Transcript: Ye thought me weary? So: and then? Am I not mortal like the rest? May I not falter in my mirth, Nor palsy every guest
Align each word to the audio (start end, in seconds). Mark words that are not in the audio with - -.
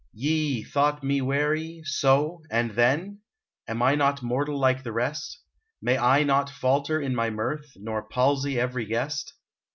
Ye 0.15 0.63
thought 0.63 1.03
me 1.03 1.21
weary? 1.21 1.83
So: 1.85 2.41
and 2.49 2.71
then? 2.71 3.19
Am 3.67 3.83
I 3.83 3.93
not 3.93 4.23
mortal 4.23 4.57
like 4.59 4.81
the 4.81 4.91
rest? 4.91 5.39
May 5.79 5.95
I 5.99 6.23
not 6.23 6.49
falter 6.49 6.99
in 6.99 7.13
my 7.13 7.29
mirth, 7.29 7.73
Nor 7.75 8.01
palsy 8.01 8.59
every 8.59 8.85
guest 8.85 9.35